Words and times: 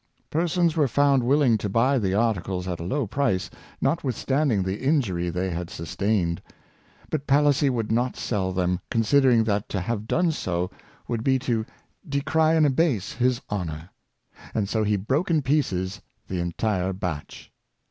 Persons 0.31 0.75
were 0.75 0.87
found 0.87 1.23
willing 1.23 1.59
to 1.59 1.69
buy 1.69 1.99
the 1.99 2.15
articles 2.15 2.67
at 2.67 2.79
a 2.79 2.83
low 2.83 3.05
price, 3.05 3.51
notwithstanding 3.79 4.63
the 4.63 4.83
in 4.83 4.99
jury 4.99 5.29
they 5.29 5.51
had 5.51 5.69
sustained; 5.69 6.41
but 7.11 7.27
Palissy 7.27 7.69
would 7.69 7.91
not 7.91 8.15
sell 8.17 8.51
them, 8.51 8.79
considering 8.89 9.43
that 9.43 9.69
to 9.69 9.79
have 9.79 10.07
done 10.07 10.31
so 10.31 10.71
would 11.07 11.23
be 11.23 11.37
to 11.37 11.67
*' 11.87 12.09
decry 12.17 12.55
and 12.55 12.65
abase 12.65 13.11
his 13.11 13.41
honor;" 13.47 13.91
and 14.55 14.67
so 14.67 14.83
he 14.83 14.95
broke 14.95 15.29
in 15.29 15.43
pieces 15.43 16.01
the 16.27 16.39
entire 16.39 16.93
batch. 16.93 17.51